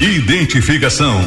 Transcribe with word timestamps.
Identificação. 0.00 1.18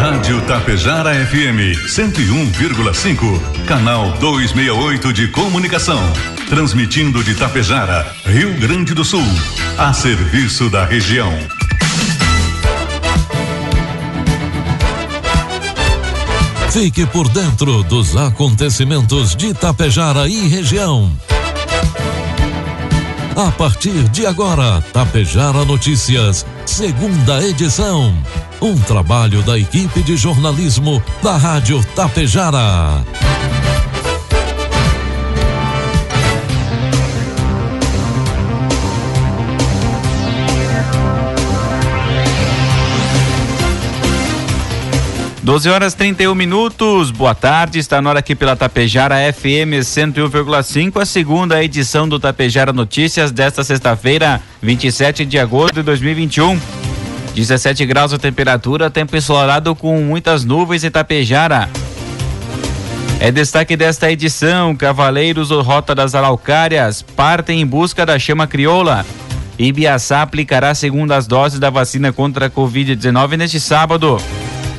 Rádio 0.00 0.40
Tapejara 0.46 1.12
FM 1.26 1.76
101,5. 1.86 3.66
Canal 3.66 4.12
268 4.12 5.12
de 5.12 5.28
Comunicação. 5.28 6.00
Transmitindo 6.48 7.22
de 7.22 7.34
Tapejara, 7.34 8.10
Rio 8.24 8.54
Grande 8.54 8.94
do 8.94 9.04
Sul. 9.04 9.22
A 9.76 9.92
serviço 9.92 10.70
da 10.70 10.86
região. 10.86 11.30
Fique 16.70 17.04
por 17.04 17.28
dentro 17.28 17.82
dos 17.82 18.16
acontecimentos 18.16 19.36
de 19.36 19.52
Tapejara 19.52 20.26
e 20.26 20.48
região. 20.48 21.12
A 23.38 23.52
partir 23.52 24.08
de 24.08 24.26
agora, 24.26 24.82
Tapejara 24.92 25.64
Notícias, 25.64 26.44
segunda 26.66 27.40
edição. 27.40 28.12
Um 28.60 28.76
trabalho 28.76 29.44
da 29.44 29.56
equipe 29.56 30.02
de 30.02 30.16
jornalismo 30.16 31.00
da 31.22 31.36
Rádio 31.36 31.80
Tapejara. 31.94 33.04
12 45.58 45.70
horas 45.70 45.94
31 45.94 46.36
minutos. 46.36 47.10
Boa 47.10 47.34
tarde. 47.34 47.80
Está 47.80 48.00
na 48.00 48.10
hora 48.10 48.20
aqui 48.20 48.36
pela 48.36 48.54
Tapejara 48.54 49.16
FM 49.32 49.82
101,5, 49.82 51.02
a 51.02 51.04
segunda 51.04 51.64
edição 51.64 52.08
do 52.08 52.20
Tapejara 52.20 52.72
Notícias 52.72 53.32
desta 53.32 53.64
sexta-feira, 53.64 54.40
27 54.62 55.24
de 55.24 55.36
agosto 55.36 55.74
de 55.74 55.82
2021. 55.82 56.60
17 57.34 57.84
graus 57.86 58.12
a 58.12 58.18
temperatura, 58.18 58.88
tempo 58.88 59.16
ensolarado 59.16 59.74
com 59.74 60.00
muitas 60.00 60.44
nuvens 60.44 60.84
em 60.84 60.92
Tapejara. 60.92 61.68
É 63.18 63.32
destaque 63.32 63.76
desta 63.76 64.12
edição: 64.12 64.76
Cavaleiros 64.76 65.50
ou 65.50 65.60
Rota 65.60 65.92
das 65.92 66.14
Araucárias 66.14 67.02
partem 67.02 67.60
em 67.60 67.66
busca 67.66 68.06
da 68.06 68.16
chama 68.16 68.46
crioula. 68.46 69.04
Ibiaçá 69.58 70.22
aplicará 70.22 70.72
segundas 70.72 71.26
doses 71.26 71.58
da 71.58 71.68
vacina 71.68 72.12
contra 72.12 72.46
a 72.46 72.50
Covid-19 72.50 73.36
neste 73.36 73.58
sábado. 73.58 74.18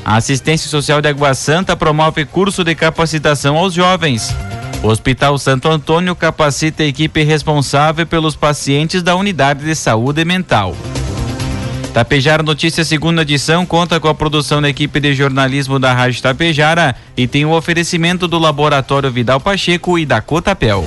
A 0.04 0.16
Assistência 0.16 0.70
Social 0.70 1.02
de 1.02 1.10
Água 1.10 1.34
Santa 1.34 1.76
promove 1.76 2.26
curso 2.26 2.64
de 2.64 2.74
capacitação 2.74 3.58
aos 3.58 3.74
jovens. 3.74 4.34
O 4.82 4.88
Hospital 4.88 5.38
Santo 5.38 5.68
Antônio 5.70 6.16
capacita 6.16 6.84
a 6.84 6.86
equipe 6.86 7.22
responsável 7.24 8.08
pelos 8.08 8.36
pacientes 8.36 9.04
da 9.04 9.16
unidade 9.16 9.64
de 9.66 9.76
saúde 9.76 10.24
mental. 10.24 10.76
Tapejara 11.94 12.44
Notícias 12.44 12.88
segunda 12.88 13.24
edição 13.24 13.66
conta 13.66 14.00
com 14.00 14.08
a 14.08 14.16
produção 14.16 14.62
da 14.62 14.70
equipe 14.70 15.00
de 15.00 15.14
jornalismo 15.14 15.80
da 15.80 15.92
Rádio 15.92 16.22
Tapejara 16.22 16.96
e 17.18 17.28
tem 17.28 17.46
o 17.46 17.52
oferecimento 17.52 18.28
do 18.28 18.40
Laboratório 18.40 19.12
Vidal 19.12 19.40
Pacheco 19.40 20.00
e 20.00 20.06
da 20.06 20.22
Cotapel. 20.22 20.86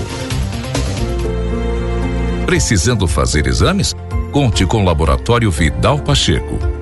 Precisando 2.46 3.06
fazer 3.06 3.46
exames? 3.46 3.94
Conte 4.30 4.64
com 4.64 4.82
o 4.82 4.84
Laboratório 4.84 5.50
Vidal 5.50 5.98
Pacheco 5.98 6.81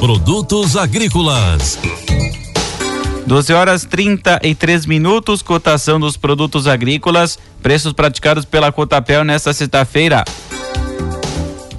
Produtos 0.00 0.76
agrícolas. 0.76 1.78
12 3.26 3.52
horas 3.52 3.84
33 3.84 4.86
minutos, 4.86 5.42
cotação 5.42 6.00
dos 6.00 6.16
produtos 6.16 6.66
agrícolas, 6.66 7.38
preços 7.62 7.92
praticados 7.92 8.44
pela 8.44 8.72
Cotapel 8.72 9.24
nesta 9.24 9.52
sexta-feira. 9.52 10.24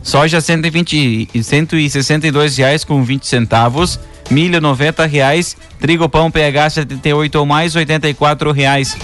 Soja 0.01 0.39
120 0.39 1.29
e 1.33 1.43
162 1.43 2.57
reais 2.57 2.83
com 2.83 3.03
20 3.03 3.27
centavos, 3.27 3.99
milho 4.29 4.61
90 4.61 5.05
reais, 5.05 5.57
trigo 5.79 6.07
pão 6.07 6.31
PH 6.31 6.69
78 6.69 7.35
ou 7.35 7.45
mais 7.45 7.75
84 7.75 8.51
reais. 8.51 8.95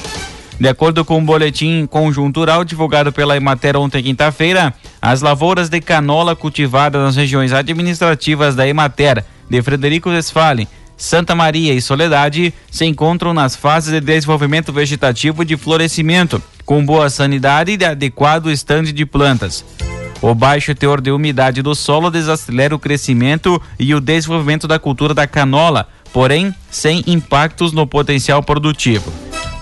De 0.60 0.68
acordo 0.68 1.06
com 1.06 1.16
o 1.16 1.18
um 1.18 1.26
boletim 1.26 1.86
conjuntural 1.86 2.64
divulgado 2.64 3.12
pela 3.12 3.38
Emater 3.38 3.78
ontem, 3.78 4.02
quinta-feira, 4.02 4.74
as 5.00 5.22
lavouras 5.22 5.70
de 5.70 5.80
canola 5.80 6.36
cultivadas 6.36 7.02
nas 7.02 7.16
regiões 7.16 7.54
administrativas 7.54 8.56
da 8.56 8.68
Emater 8.68 9.24
de 9.48 9.62
Frederico 9.62 10.10
Westphalen, 10.10 10.68
Santa 10.98 11.36
Maria 11.36 11.74
e 11.74 11.82
Soledade 11.82 12.52
se 12.72 12.86
encontram 12.86 13.34
nas 13.34 13.56
fases 13.56 13.94
de 13.94 14.02
desenvolvimento 14.02 14.74
vegetativo 14.74 15.44
e 15.44 15.46
de 15.46 15.56
florescimento, 15.56 16.42
com 16.66 16.84
boa 16.84 17.08
sanidade 17.08 17.78
e 17.80 17.86
adequado 17.86 18.50
estande 18.50 18.92
de 18.92 19.06
plantas. 19.06 19.64
O 20.20 20.34
baixo 20.34 20.74
teor 20.74 21.00
de 21.00 21.12
umidade 21.12 21.62
do 21.62 21.76
solo 21.76 22.10
desacelera 22.10 22.76
o 22.76 22.80
crescimento 22.80 23.62
e 23.78 23.94
o 23.94 24.02
desenvolvimento 24.02 24.68
da 24.68 24.80
cultura 24.80 25.14
da 25.14 25.28
canola, 25.28 25.88
porém 26.12 26.52
sem 26.72 27.04
impactos 27.06 27.72
no 27.72 27.86
potencial 27.86 28.42
produtivo. 28.42 29.14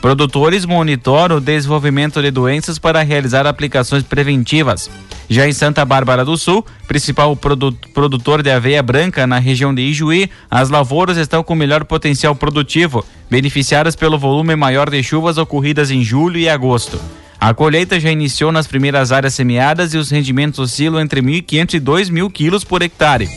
Produtores 0.05 0.65
monitoram 0.65 1.37
o 1.37 1.41
desenvolvimento 1.41 2.21
de 2.21 2.29
doenças 2.29 2.77
para 2.77 3.01
realizar 3.01 3.47
aplicações 3.47 4.03
preventivas. 4.03 4.87
Já 5.27 5.47
em 5.47 5.51
Santa 5.51 5.83
Bárbara 5.83 6.23
do 6.23 6.37
Sul, 6.37 6.63
principal 6.87 7.35
produtor 7.35 8.43
de 8.43 8.51
aveia 8.51 8.83
branca 8.83 9.25
na 9.25 9.39
região 9.39 9.73
de 9.73 9.81
Ijuí, 9.81 10.29
as 10.47 10.69
lavouras 10.69 11.17
estão 11.17 11.41
com 11.41 11.55
melhor 11.55 11.85
potencial 11.85 12.35
produtivo, 12.35 13.03
beneficiadas 13.31 13.95
pelo 13.95 14.19
volume 14.19 14.55
maior 14.55 14.91
de 14.91 15.01
chuvas 15.01 15.39
ocorridas 15.39 15.89
em 15.89 16.03
julho 16.03 16.37
e 16.37 16.47
agosto. 16.47 17.01
A 17.39 17.51
colheita 17.55 17.99
já 17.99 18.11
iniciou 18.11 18.51
nas 18.51 18.67
primeiras 18.67 19.11
áreas 19.11 19.33
semeadas 19.33 19.95
e 19.95 19.97
os 19.97 20.11
rendimentos 20.11 20.59
oscilam 20.59 21.01
entre 21.01 21.19
1.500 21.19 21.73
e 21.73 21.79
2.000 21.79 22.31
quilos 22.31 22.63
por 22.63 22.83
hectare. 22.83 23.27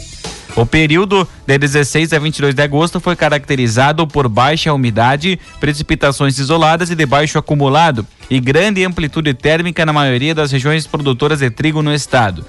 O 0.59 0.67
período 0.67 1.27
de 1.47 1.57
16 1.57 2.13
a 2.13 2.19
22 2.19 2.53
de 2.53 2.61
agosto 2.61 2.99
foi 2.99 3.15
caracterizado 3.15 4.05
por 4.09 4.29
baixa 4.29 4.75
umidade, 4.75 5.39
precipitações 5.61 6.37
isoladas 6.37 6.91
e 6.91 6.97
de 6.97 7.07
baixo 7.07 7.39
acumulado 7.39 8.05
e 8.29 8.41
grande 8.41 8.85
amplitude 8.85 9.33
térmica 9.35 9.87
na 9.87 9.93
maioria 9.93 10.35
das 10.35 10.51
regiões 10.51 10.85
produtoras 10.85 11.39
de 11.39 11.49
trigo 11.49 11.81
no 11.81 11.95
estado. 11.95 12.45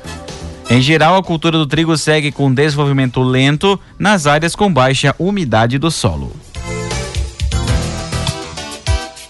Em 0.72 0.82
geral, 0.82 1.18
a 1.18 1.24
cultura 1.24 1.56
do 1.56 1.68
trigo 1.68 1.96
segue 1.96 2.32
com 2.32 2.52
desenvolvimento 2.52 3.22
lento 3.22 3.80
nas 4.00 4.26
áreas 4.26 4.56
com 4.56 4.74
baixa 4.74 5.14
umidade 5.20 5.78
do 5.78 5.92
solo. 5.92 6.36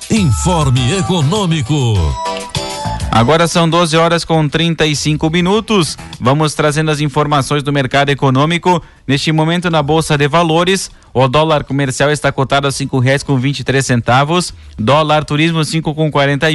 Informe 0.10 0.94
Econômico. 0.94 2.29
Agora 3.20 3.50
são 3.50 3.70
12 3.70 3.98
horas 3.98 4.24
com 4.24 4.48
35 4.48 5.30
minutos. 5.30 5.98
Vamos 6.22 6.54
trazendo 6.54 6.90
as 6.90 7.02
informações 7.02 7.62
do 7.62 7.74
mercado 7.74 8.08
econômico. 8.08 8.82
Neste 9.06 9.30
momento 9.34 9.70
na 9.70 9.84
Bolsa 9.84 10.18
de 10.18 10.26
Valores, 10.26 10.90
o 11.14 11.28
dólar 11.28 11.66
comercial 11.66 12.10
está 12.12 12.32
cotado 12.32 12.66
a 12.66 12.72
cinco 12.72 12.98
reais 12.98 13.22
com 13.22 13.38
vinte 13.38 13.62
centavos, 13.84 14.54
dólar 14.78 15.26
turismo 15.26 15.66
cinco 15.66 15.94
com 15.94 16.10
quarenta 16.10 16.48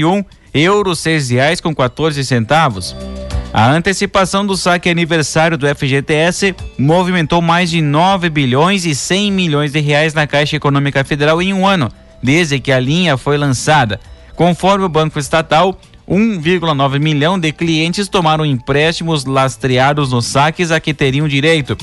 euro 0.54 0.96
seis 0.96 1.28
reais 1.28 1.60
com 1.60 1.74
14 1.74 2.24
centavos. 2.24 2.96
A 3.52 3.70
antecipação 3.70 4.46
do 4.46 4.56
saque 4.56 4.88
aniversário 4.88 5.58
do 5.58 5.66
FGTS 5.68 6.56
movimentou 6.78 7.42
mais 7.42 7.68
de 7.68 7.82
9 7.82 8.30
bilhões 8.30 8.86
e 8.86 8.94
100 8.94 9.30
milhões 9.30 9.72
de 9.72 9.80
reais 9.80 10.14
na 10.14 10.26
Caixa 10.26 10.56
Econômica 10.56 11.04
Federal 11.04 11.42
em 11.42 11.52
um 11.52 11.66
ano, 11.66 11.92
desde 12.22 12.58
que 12.58 12.72
a 12.72 12.80
linha 12.80 13.18
foi 13.18 13.36
lançada. 13.36 14.00
Conforme 14.34 14.86
o 14.86 14.88
Banco 14.88 15.18
Estatal, 15.18 15.78
1,9 16.08 16.98
milhão 17.00 17.38
de 17.38 17.50
clientes 17.52 18.08
tomaram 18.08 18.44
empréstimos 18.44 19.24
lastreados 19.24 20.12
nos 20.12 20.26
saques 20.26 20.70
a 20.70 20.78
que 20.78 20.92
teriam 20.92 21.26
direito. 21.26 21.76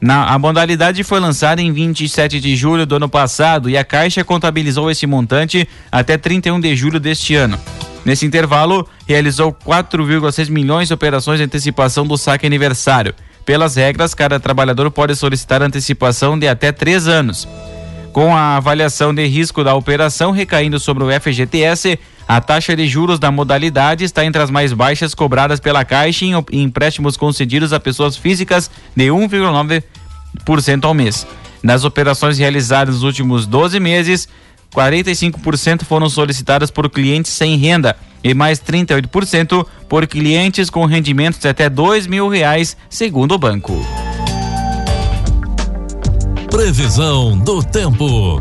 Na, 0.00 0.32
a 0.32 0.38
modalidade 0.38 1.04
foi 1.04 1.20
lançada 1.20 1.60
em 1.60 1.72
27 1.72 2.40
de 2.40 2.56
julho 2.56 2.86
do 2.86 2.96
ano 2.96 3.08
passado 3.08 3.68
e 3.68 3.76
a 3.76 3.84
Caixa 3.84 4.24
contabilizou 4.24 4.90
esse 4.90 5.06
montante 5.06 5.68
até 5.92 6.16
31 6.16 6.58
de 6.58 6.74
julho 6.74 6.98
deste 6.98 7.34
ano. 7.34 7.58
Nesse 8.04 8.24
intervalo, 8.24 8.88
realizou 9.06 9.52
4,6 9.52 10.48
milhões 10.48 10.88
de 10.88 10.94
operações 10.94 11.38
de 11.38 11.44
antecipação 11.44 12.06
do 12.06 12.16
saque 12.16 12.46
aniversário. 12.46 13.14
Pelas 13.44 13.76
regras, 13.76 14.14
cada 14.14 14.40
trabalhador 14.40 14.90
pode 14.90 15.14
solicitar 15.14 15.62
antecipação 15.62 16.38
de 16.38 16.48
até 16.48 16.72
três 16.72 17.06
anos. 17.06 17.46
Com 18.12 18.34
a 18.34 18.56
avaliação 18.56 19.14
de 19.14 19.26
risco 19.26 19.62
da 19.62 19.74
operação 19.74 20.30
recaindo 20.30 20.80
sobre 20.80 21.04
o 21.04 21.20
FGTS, 21.20 21.98
a 22.30 22.40
taxa 22.40 22.76
de 22.76 22.86
juros 22.86 23.18
da 23.18 23.28
modalidade 23.32 24.04
está 24.04 24.24
entre 24.24 24.40
as 24.40 24.52
mais 24.52 24.72
baixas 24.72 25.16
cobradas 25.16 25.58
pela 25.58 25.84
Caixa 25.84 26.24
em 26.24 26.62
empréstimos 26.62 27.16
concedidos 27.16 27.72
a 27.72 27.80
pessoas 27.80 28.16
físicas 28.16 28.70
de 28.94 29.08
1,9% 29.08 30.84
ao 30.84 30.94
mês. 30.94 31.26
Nas 31.60 31.82
operações 31.82 32.38
realizadas 32.38 32.94
nos 32.94 33.02
últimos 33.02 33.48
12 33.48 33.80
meses, 33.80 34.28
45% 34.72 35.82
foram 35.82 36.08
solicitadas 36.08 36.70
por 36.70 36.88
clientes 36.88 37.32
sem 37.32 37.56
renda 37.56 37.96
e 38.22 38.32
mais 38.32 38.60
38% 38.60 39.66
por 39.88 40.06
clientes 40.06 40.70
com 40.70 40.86
rendimentos 40.86 41.40
de 41.40 41.48
até 41.48 41.68
dois 41.68 42.06
mil 42.06 42.28
reais, 42.28 42.76
segundo 42.88 43.32
o 43.34 43.38
banco. 43.38 43.74
Previsão 46.48 47.36
do 47.38 47.60
tempo. 47.60 48.38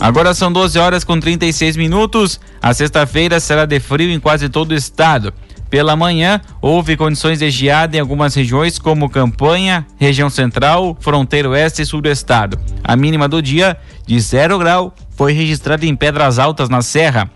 Agora 0.00 0.34
são 0.34 0.52
12 0.52 0.78
horas 0.78 1.04
com 1.04 1.18
36 1.18 1.76
minutos. 1.76 2.38
A 2.60 2.74
sexta-feira 2.74 3.40
será 3.40 3.64
de 3.64 3.80
frio 3.80 4.10
em 4.10 4.20
quase 4.20 4.48
todo 4.48 4.72
o 4.72 4.74
estado. 4.74 5.32
Pela 5.70 5.96
manhã, 5.96 6.40
houve 6.60 6.96
condições 6.96 7.40
de 7.40 7.50
geada 7.50 7.96
em 7.96 8.00
algumas 8.00 8.34
regiões, 8.34 8.78
como 8.78 9.10
Campanha, 9.10 9.84
região 9.96 10.30
central, 10.30 10.96
fronteira 11.00 11.48
oeste 11.48 11.82
e 11.82 11.86
sul 11.86 12.00
do 12.00 12.08
estado. 12.08 12.58
A 12.84 12.94
mínima 12.94 13.26
do 13.26 13.42
dia, 13.42 13.76
de 14.06 14.20
zero 14.20 14.58
grau, 14.58 14.94
foi 15.16 15.32
registrada 15.32 15.84
em 15.84 15.96
Pedras 15.96 16.38
Altas, 16.38 16.68
na 16.68 16.82
Serra. 16.82 17.28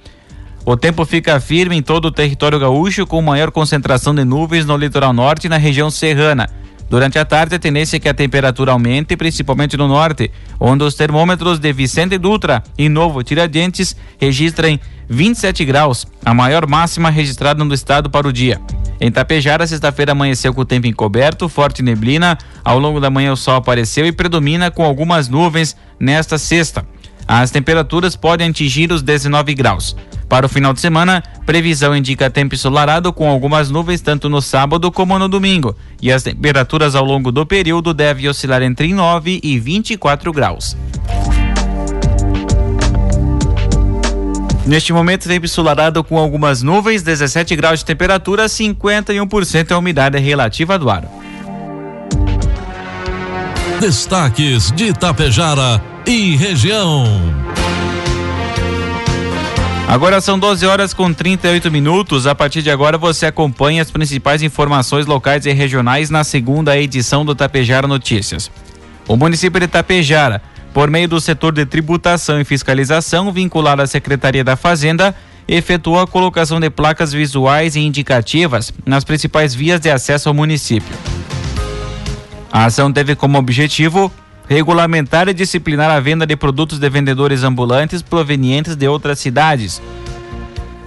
O 0.65 0.77
tempo 0.77 1.05
fica 1.05 1.41
firme 1.41 1.77
em 1.77 1.83
todo 1.83 2.05
o 2.05 2.13
território 2.13 2.61
gaúcho, 2.61 3.07
com 3.07 3.21
maior 3.21 3.51
concentração 3.51 4.15
de 4.15 4.25
nuvens 4.25 4.65
no 4.65 4.77
litoral 4.77 5.13
norte 5.13 5.47
e 5.47 5.51
na 5.51 5.57
região 5.57 5.91
serrana. 5.91 6.49
Durante 6.91 7.21
a 7.21 7.25
tarde, 7.25 7.55
a 7.55 7.59
tendência 7.59 7.99
é 7.99 8.01
que 8.01 8.09
a 8.09 8.15
temperatura 8.15 8.73
aumente, 8.73 9.17
principalmente 9.17 9.77
no 9.77 9.87
norte, 9.87 10.29
onde 10.59 10.83
os 10.83 10.97
termômetros 10.97 11.61
de 11.61 11.73
Vicente 11.73 12.19
Dutra 12.19 12.65
e 12.77 12.89
Novo 12.89 13.23
Tiradentes 13.23 13.95
registrem 14.21 14.81
27 15.09 15.65
graus, 15.65 16.05
a 16.25 16.35
maior 16.35 16.67
máxima 16.67 17.09
registrada 17.09 17.63
no 17.63 17.73
estado 17.73 18.11
para 18.11 18.27
o 18.27 18.33
dia. 18.33 18.61
Em 19.01 19.09
Tapejara, 19.09 19.69
sexta-feira 19.69 20.11
amanheceu 20.11 20.53
com 20.53 20.63
o 20.63 20.65
tempo 20.65 20.89
encoberto, 20.89 21.49
forte 21.49 21.81
neblina. 21.81 22.37
Ao 22.65 22.77
longo 22.77 22.99
da 22.99 23.09
manhã 23.09 23.33
o 23.33 23.37
sol 23.37 23.55
apareceu 23.55 24.05
e 24.05 24.11
predomina 24.11 24.69
com 24.69 24.85
algumas 24.85 25.29
nuvens 25.29 25.77
nesta 25.99 26.39
sexta. 26.39 26.85
As 27.33 27.53
temperaturas 27.53 28.17
podem 28.17 28.51
atingir 28.51 28.91
os 28.91 29.03
19 29.03 29.55
graus. 29.55 29.95
Para 30.29 30.47
o 30.47 30.49
final 30.49 30.73
de 30.73 30.81
semana, 30.81 31.23
previsão 31.47 31.95
indica 31.95 32.29
tempo 32.29 32.57
ensolarado 32.57 33.13
com 33.13 33.31
algumas 33.31 33.71
nuvens 33.71 34.01
tanto 34.01 34.29
no 34.29 34.43
sábado 34.43 34.91
como 34.91 35.17
no 35.17 35.29
domingo, 35.29 35.77
e 36.03 36.11
as 36.11 36.25
temperaturas 36.25 36.97
ao 36.97 37.05
longo 37.05 37.31
do 37.31 37.47
período 37.47 37.95
devem 37.95 38.27
oscilar 38.27 38.63
entre 38.63 38.93
9 38.93 39.39
e 39.45 39.61
24 39.61 40.33
graus. 40.33 40.77
Neste 44.67 44.93
momento, 44.93 45.29
tempo 45.29 45.47
ensolarado 45.47 46.03
com 46.03 46.19
algumas 46.19 46.63
nuvens, 46.63 47.05
17 47.05 47.55
graus 47.55 47.79
de 47.79 47.85
temperatura, 47.85 48.47
51% 48.47 49.71
a 49.71 49.79
umidade 49.79 50.19
relativa 50.19 50.77
do 50.77 50.91
ar. 50.91 51.05
Destaques 53.81 54.73
de 54.73 54.87
Itapejara 54.87 55.81
e 56.11 56.35
região. 56.35 57.05
Agora 59.87 60.21
são 60.21 60.37
12 60.39 60.67
horas 60.67 60.93
com 60.93 61.13
38 61.13 61.71
minutos. 61.71 62.27
A 62.27 62.35
partir 62.35 62.63
de 62.63 62.71
agora 62.71 62.99
você 62.99 63.27
acompanha 63.27 63.81
as 63.81 63.93
principais 63.93 64.43
informações 64.43 65.07
locais 65.07 65.47
e 65.47 65.53
regionais 65.53 66.11
na 66.11 66.25
segunda 66.25 66.77
edição 66.77 67.25
do 67.25 67.33
Tapejara 67.33 67.87
Notícias. 67.87 68.51
O 69.07 69.17
município 69.17 69.61
de 69.61 69.69
Tapejara, 69.69 70.43
por 70.75 70.91
meio 70.91 71.09
do 71.09 71.21
setor 71.21 71.53
de 71.53 71.65
tributação 71.65 72.41
e 72.41 72.45
fiscalização 72.45 73.33
vinculado 73.33 73.83
à 73.83 73.87
Secretaria 73.87 74.43
da 74.43 74.57
Fazenda, 74.57 75.15
efetuou 75.47 76.01
a 76.01 76.09
colocação 76.09 76.59
de 76.59 76.71
placas 76.71 77.13
visuais 77.13 77.77
e 77.77 77.81
indicativas 77.81 78.73
nas 78.85 79.05
principais 79.05 79.55
vias 79.55 79.81
de 79.81 79.91
acesso 79.91 80.29
ao 80.29 80.35
município. 80.35 80.97
A 82.53 82.65
ação 82.65 82.93
teve 82.93 83.15
como 83.15 83.39
objetivo 83.39 84.13
regulamentar 84.51 85.29
e 85.29 85.33
disciplinar 85.33 85.93
a 85.93 86.01
venda 86.01 86.27
de 86.27 86.35
produtos 86.35 86.81
de 86.81 86.91
vendedores 86.91 87.45
ambulantes 87.45 88.03
provenientes 88.03 88.75
de 88.75 88.89
outras 88.89 89.21
cidades. 89.21 89.81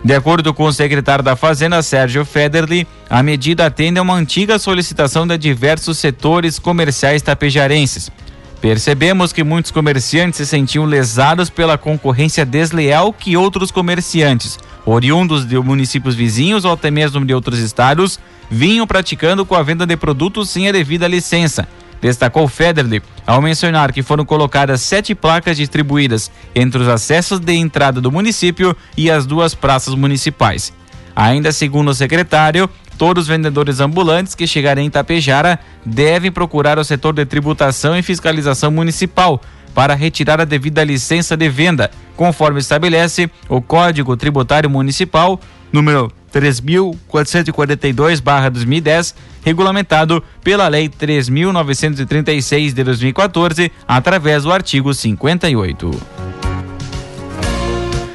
De 0.04 0.14
acordo 0.14 0.54
com 0.54 0.66
o 0.66 0.74
secretário 0.74 1.24
da 1.24 1.38
Fazenda, 1.38 1.82
Sérgio 1.82 2.26
Federli, 2.26 2.86
a 3.10 3.24
medida 3.24 3.66
atende 3.66 4.00
a 4.00 4.02
uma 4.02 4.16
antiga 4.16 4.60
solicitação 4.60 5.26
de 5.26 5.38
diversos 5.38 5.98
setores 5.98 6.60
comerciais 6.60 7.22
tapejarenses. 7.22 8.12
Percebemos 8.60 9.32
que 9.32 9.46
muitos 9.46 9.72
comerciantes 9.72 10.36
se 10.38 10.46
sentiam 10.46 10.84
lesados 10.84 11.50
pela 11.50 11.78
concorrência 11.78 12.46
desleal 12.46 13.14
que 13.14 13.38
outros 13.38 13.72
comerciantes, 13.72 14.60
oriundos 14.86 15.48
de 15.48 15.58
municípios 15.58 16.16
vizinhos 16.16 16.66
ou 16.66 16.74
até 16.74 16.92
mesmo 16.92 17.26
de 17.26 17.34
outros 17.34 17.60
estados, 17.60 18.20
vinham 18.52 18.86
praticando 18.86 19.46
com 19.46 19.56
a 19.56 19.64
venda 19.64 19.86
de 19.86 19.96
produtos 19.96 20.50
sem 20.50 20.68
a 20.68 20.74
devida 20.74 21.08
licença, 21.08 21.66
Destacou 22.04 22.50
Federle 22.50 23.02
ao 23.26 23.42
mencionar 23.42 23.94
que 23.94 24.04
foram 24.04 24.26
colocadas 24.26 24.82
sete 24.82 25.16
placas 25.16 25.56
distribuídas 25.56 26.30
entre 26.54 26.82
os 26.82 26.88
acessos 26.90 27.40
de 27.40 27.54
entrada 27.54 28.02
do 28.02 28.12
município 28.12 28.76
e 28.98 29.10
as 29.10 29.26
duas 29.26 29.56
praças 29.56 29.96
municipais. 29.96 30.74
Ainda 31.16 31.54
segundo 31.54 31.92
o 31.92 31.94
secretário, 31.94 32.70
todos 32.98 33.22
os 33.22 33.28
vendedores 33.30 33.80
ambulantes 33.80 34.36
que 34.36 34.46
chegarem 34.46 34.86
em 34.86 34.90
Tapejara 34.90 35.58
devem 35.86 36.30
procurar 36.30 36.78
o 36.78 36.84
setor 36.84 37.14
de 37.14 37.26
tributação 37.26 37.98
e 37.98 38.04
fiscalização 38.04 38.70
municipal 38.70 39.40
para 39.74 39.96
retirar 39.96 40.42
a 40.42 40.46
devida 40.46 40.84
licença 40.84 41.38
de 41.38 41.48
venda, 41.48 41.90
conforme 42.18 42.60
estabelece 42.60 43.32
o 43.48 43.62
Código 43.62 44.18
Tributário 44.18 44.70
Municipal, 44.70 45.40
número 45.72 46.12
3.442-2010, 46.34 49.14
regulamentado 49.44 50.24
pela 50.44 50.68
Lei 50.68 50.90
3.936 50.90 52.74
de 52.74 52.84
2014, 52.84 53.72
através 53.88 54.44
do 54.44 54.52
artigo 54.52 54.94
58. 54.94 55.92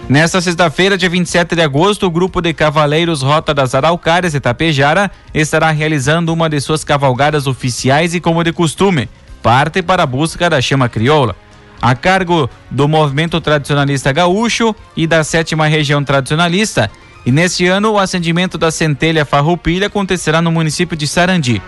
Nesta 0.09 0.41
sexta-feira, 0.41 0.97
dia 0.97 1.11
27 1.11 1.55
de 1.55 1.61
agosto, 1.61 2.07
o 2.07 2.11
grupo 2.11 2.41
de 2.41 2.55
cavaleiros 2.55 3.21
Rota 3.21 3.53
das 3.53 3.75
Araucárias 3.75 4.35
e 4.35 4.41
Tapejara 4.41 5.11
estará 5.35 5.71
realizando 5.71 6.33
uma 6.33 6.49
de 6.49 6.59
suas 6.63 6.83
cavalgadas 6.83 7.47
oficiais 7.47 8.15
e, 8.15 8.21
como 8.21 8.43
de 8.43 8.51
costume, 8.51 9.07
parte 9.43 9.83
para 9.83 10.05
a 10.05 10.07
busca 10.07 10.49
da 10.49 10.63
chama 10.63 10.89
crioula. 10.89 11.37
A 11.81 11.95
cargo 11.95 12.49
do 12.71 12.89
movimento 12.89 13.39
tradicionalista 13.39 14.11
gaúcho 14.11 14.75
e 14.97 15.07
da 15.07 15.23
sétima 15.23 15.67
região 15.67 16.03
tradicionalista, 16.03 16.91
e 17.29 17.31
neste 17.31 17.67
ano, 17.67 17.93
o 17.93 17.99
acendimento 17.99 18.57
da 18.57 18.71
centelha 18.71 19.23
farroupilha 19.23 19.89
acontecerá 19.89 20.41
no 20.41 20.51
município 20.51 20.97
de 20.97 21.07
Sarandi. 21.07 21.61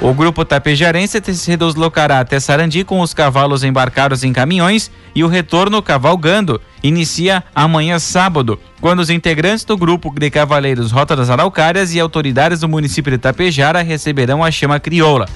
O 0.00 0.14
grupo 0.14 0.44
tapejarense 0.44 1.20
se 1.34 1.56
deslocará 1.56 2.20
até 2.20 2.38
Sarandi 2.38 2.84
com 2.84 3.00
os 3.00 3.12
cavalos 3.12 3.64
embarcados 3.64 4.22
em 4.22 4.32
caminhões 4.32 4.88
e 5.12 5.24
o 5.24 5.26
retorno 5.26 5.82
cavalgando 5.82 6.60
inicia 6.84 7.42
amanhã 7.52 7.98
sábado, 7.98 8.60
quando 8.80 9.00
os 9.00 9.10
integrantes 9.10 9.64
do 9.64 9.76
grupo 9.76 10.14
de 10.16 10.30
cavaleiros 10.30 10.92
Rota 10.92 11.16
das 11.16 11.30
Araucárias 11.30 11.92
e 11.92 11.98
autoridades 11.98 12.60
do 12.60 12.68
município 12.68 13.10
de 13.10 13.18
Tapejara 13.18 13.82
receberão 13.82 14.44
a 14.44 14.52
chama 14.52 14.78
crioula. 14.78 15.26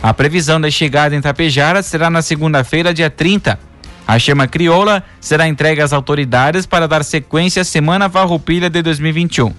A 0.00 0.14
previsão 0.14 0.60
da 0.60 0.70
chegada 0.70 1.16
em 1.16 1.20
Tapejara 1.20 1.82
será 1.82 2.08
na 2.08 2.22
segunda-feira, 2.22 2.94
dia 2.94 3.10
30. 3.10 3.58
A 4.06 4.18
chama 4.18 4.46
crioula 4.46 5.02
será 5.20 5.48
entregue 5.48 5.80
às 5.80 5.92
autoridades 5.92 6.66
para 6.66 6.86
dar 6.86 7.02
sequência 7.02 7.62
à 7.62 7.64
Semana 7.64 8.10
Farroupilha 8.10 8.68
de 8.68 8.82
2021. 8.82 9.52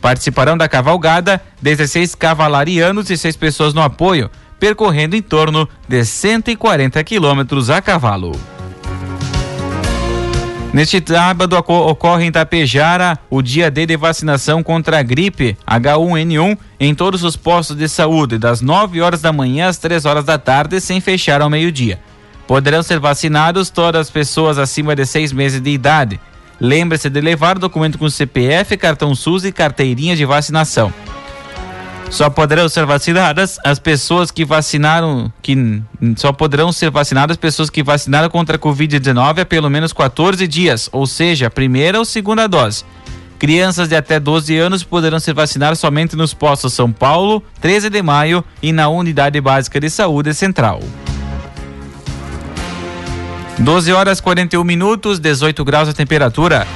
Participarão 0.00 0.56
da 0.56 0.68
cavalgada 0.68 1.40
16 1.60 2.16
cavalarianos 2.16 3.08
e 3.10 3.16
6 3.16 3.36
pessoas 3.36 3.72
no 3.72 3.80
apoio, 3.80 4.28
percorrendo 4.58 5.14
em 5.14 5.22
torno 5.22 5.68
de 5.88 6.04
140 6.04 7.02
quilômetros 7.04 7.70
a 7.70 7.80
cavalo. 7.80 8.32
Neste 10.72 11.02
sábado 11.06 11.54
ocorre 11.54 12.24
em 12.24 12.32
Tapejara 12.32 13.18
o 13.28 13.42
dia 13.42 13.70
D 13.70 13.84
de 13.84 13.96
vacinação 13.96 14.62
contra 14.62 14.98
a 14.98 15.02
gripe 15.02 15.56
H1N1 15.66 16.58
em 16.80 16.94
todos 16.94 17.22
os 17.22 17.36
postos 17.36 17.76
de 17.76 17.86
saúde, 17.88 18.38
das 18.38 18.62
9 18.62 19.00
horas 19.02 19.20
da 19.20 19.32
manhã 19.32 19.68
às 19.68 19.76
3 19.76 20.06
horas 20.06 20.24
da 20.24 20.38
tarde, 20.38 20.80
sem 20.80 20.98
fechar 20.98 21.42
ao 21.42 21.50
meio-dia. 21.50 22.00
Poderão 22.46 22.82
ser 22.82 22.98
vacinados 22.98 23.70
todas 23.70 24.02
as 24.02 24.10
pessoas 24.10 24.58
acima 24.58 24.94
de 24.94 25.06
seis 25.06 25.32
meses 25.32 25.60
de 25.60 25.70
idade. 25.70 26.20
Lembre-se 26.60 27.10
de 27.10 27.20
levar 27.20 27.58
documento 27.58 27.98
com 27.98 28.08
CPF, 28.08 28.76
cartão 28.76 29.14
SUS 29.14 29.44
e 29.44 29.52
carteirinha 29.52 30.14
de 30.14 30.24
vacinação. 30.24 30.92
Só 32.12 32.28
poderão 32.28 32.68
ser 32.68 32.84
vacinadas 32.84 33.58
as 33.64 33.78
pessoas 33.78 34.30
que 34.30 34.44
vacinaram, 34.44 35.32
que 35.40 35.82
só 36.14 36.30
poderão 36.30 36.70
ser 36.70 36.90
vacinadas 36.90 37.38
pessoas 37.38 37.70
que 37.70 37.82
vacinaram 37.82 38.28
contra 38.28 38.56
a 38.56 38.58
Covid-19 38.58 39.40
há 39.40 39.44
pelo 39.46 39.70
menos 39.70 39.94
14 39.94 40.46
dias, 40.46 40.90
ou 40.92 41.06
seja, 41.06 41.48
primeira 41.48 41.98
ou 41.98 42.04
segunda 42.04 42.46
dose. 42.46 42.84
Crianças 43.38 43.88
de 43.88 43.96
até 43.96 44.20
12 44.20 44.56
anos 44.56 44.84
poderão 44.84 45.18
ser 45.18 45.32
vacinadas 45.32 45.80
somente 45.80 46.14
nos 46.14 46.34
postos 46.34 46.74
São 46.74 46.92
Paulo, 46.92 47.42
13 47.60 47.88
de 47.88 48.02
maio 48.02 48.44
e 48.62 48.72
na 48.72 48.88
Unidade 48.88 49.40
Básica 49.40 49.80
de 49.80 49.88
Saúde 49.88 50.34
Central. 50.34 50.80
12 53.58 53.92
horas 53.92 54.20
41 54.20 54.64
minutos, 54.64 55.18
18 55.18 55.64
graus 55.64 55.88
a 55.88 55.92
temperatura. 55.92 56.66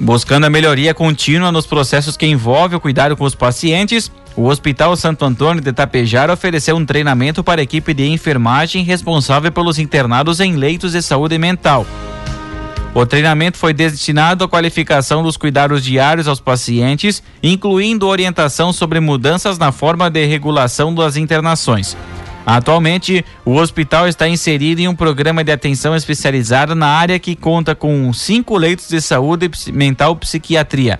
Buscando 0.00 0.46
a 0.46 0.50
melhoria 0.50 0.92
contínua 0.92 1.52
nos 1.52 1.66
processos 1.66 2.16
que 2.16 2.26
envolvem 2.26 2.76
o 2.76 2.80
cuidado 2.80 3.16
com 3.16 3.24
os 3.24 3.36
pacientes, 3.36 4.10
o 4.34 4.46
Hospital 4.46 4.96
Santo 4.96 5.24
Antônio 5.24 5.62
de 5.62 5.72
Tapejara 5.72 6.32
ofereceu 6.32 6.74
um 6.74 6.84
treinamento 6.84 7.44
para 7.44 7.60
a 7.60 7.62
equipe 7.62 7.94
de 7.94 8.08
enfermagem 8.08 8.82
responsável 8.82 9.52
pelos 9.52 9.78
internados 9.78 10.40
em 10.40 10.56
leitos 10.56 10.92
de 10.92 11.02
saúde 11.02 11.38
mental. 11.38 11.86
O 12.94 13.06
treinamento 13.06 13.56
foi 13.56 13.72
destinado 13.72 14.44
à 14.44 14.48
qualificação 14.48 15.22
dos 15.22 15.36
cuidados 15.36 15.84
diários 15.84 16.26
aos 16.26 16.40
pacientes, 16.40 17.22
incluindo 17.42 18.06
orientação 18.06 18.72
sobre 18.72 19.00
mudanças 19.00 19.56
na 19.56 19.70
forma 19.70 20.10
de 20.10 20.26
regulação 20.26 20.94
das 20.94 21.16
internações. 21.16 21.96
Atualmente, 22.44 23.24
o 23.44 23.54
hospital 23.54 24.08
está 24.08 24.28
inserido 24.28 24.80
em 24.80 24.88
um 24.88 24.96
programa 24.96 25.44
de 25.44 25.52
atenção 25.52 25.94
especializada 25.94 26.74
na 26.74 26.88
área 26.88 27.18
que 27.18 27.36
conta 27.36 27.74
com 27.74 28.12
cinco 28.12 28.56
leitos 28.56 28.88
de 28.88 29.00
saúde 29.00 29.50
mental 29.72 30.16
psiquiatria. 30.16 30.98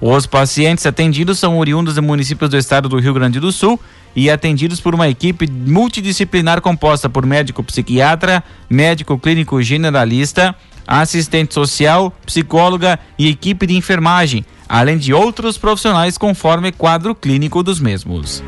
Os 0.00 0.26
pacientes 0.26 0.86
atendidos 0.86 1.38
são 1.38 1.58
oriundos 1.58 1.94
de 1.94 2.00
municípios 2.00 2.50
do 2.50 2.58
estado 2.58 2.88
do 2.88 2.98
Rio 2.98 3.14
Grande 3.14 3.40
do 3.40 3.50
Sul 3.50 3.80
e 4.14 4.30
atendidos 4.30 4.80
por 4.80 4.94
uma 4.94 5.08
equipe 5.08 5.50
multidisciplinar 5.50 6.60
composta 6.60 7.08
por 7.08 7.26
médico 7.26 7.64
psiquiatra, 7.64 8.44
médico 8.68 9.18
clínico 9.18 9.60
generalista, 9.62 10.54
assistente 10.86 11.54
social, 11.54 12.12
psicóloga 12.24 12.98
e 13.18 13.28
equipe 13.28 13.66
de 13.66 13.74
enfermagem, 13.74 14.44
além 14.68 14.98
de 14.98 15.12
outros 15.12 15.58
profissionais 15.58 16.16
conforme 16.16 16.70
quadro 16.70 17.14
clínico 17.14 17.62
dos 17.62 17.80
mesmos. 17.80 18.42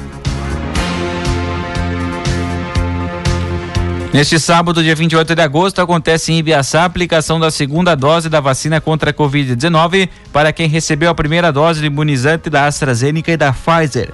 Neste 4.16 4.40
sábado, 4.40 4.82
dia 4.82 4.94
28 4.94 5.34
de 5.34 5.42
agosto, 5.42 5.78
acontece 5.78 6.32
em 6.32 6.38
Ibiaçá 6.38 6.80
a 6.80 6.84
aplicação 6.86 7.38
da 7.38 7.50
segunda 7.50 7.94
dose 7.94 8.30
da 8.30 8.40
vacina 8.40 8.80
contra 8.80 9.10
a 9.10 9.12
Covid-19 9.12 10.08
para 10.32 10.54
quem 10.54 10.70
recebeu 10.70 11.10
a 11.10 11.14
primeira 11.14 11.52
dose 11.52 11.80
de 11.80 11.86
imunizante 11.88 12.48
da 12.48 12.64
AstraZeneca 12.64 13.30
e 13.30 13.36
da 13.36 13.52
Pfizer. 13.52 14.10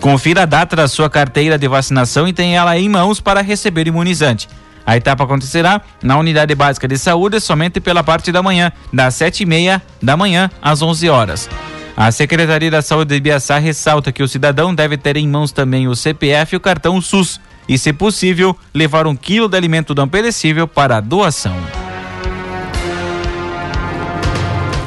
Confira 0.00 0.44
a 0.44 0.46
data 0.46 0.76
da 0.76 0.86
sua 0.86 1.10
carteira 1.10 1.58
de 1.58 1.66
vacinação 1.66 2.28
e 2.28 2.32
tenha 2.32 2.60
ela 2.60 2.78
em 2.78 2.88
mãos 2.88 3.18
para 3.18 3.40
receber 3.40 3.88
imunizante. 3.88 4.48
A 4.86 4.96
etapa 4.96 5.24
acontecerá 5.24 5.80
na 6.00 6.16
Unidade 6.18 6.54
Básica 6.54 6.86
de 6.86 6.96
Saúde 6.96 7.40
somente 7.40 7.80
pela 7.80 8.04
parte 8.04 8.30
da 8.30 8.40
manhã, 8.40 8.70
das 8.92 9.16
sete 9.16 9.42
e 9.42 9.46
meia 9.46 9.82
da 10.00 10.16
manhã 10.16 10.48
às 10.62 10.80
11 10.80 11.08
horas. 11.08 11.48
A 11.96 12.10
Secretaria 12.10 12.70
da 12.70 12.80
Saúde 12.80 13.14
de 13.14 13.20
Biaçá 13.20 13.58
ressalta 13.58 14.10
que 14.10 14.22
o 14.22 14.28
cidadão 14.28 14.74
deve 14.74 14.96
ter 14.96 15.16
em 15.16 15.28
mãos 15.28 15.52
também 15.52 15.86
o 15.88 15.94
CPF 15.94 16.54
e 16.54 16.56
o 16.56 16.60
cartão 16.60 17.00
SUS 17.02 17.38
e, 17.68 17.76
se 17.76 17.92
possível, 17.92 18.56
levar 18.72 19.06
um 19.06 19.14
quilo 19.14 19.48
de 19.48 19.56
alimento 19.56 19.94
não 19.94 20.08
perecível 20.08 20.66
para 20.66 20.96
a 20.96 21.00
doação. 21.00 21.54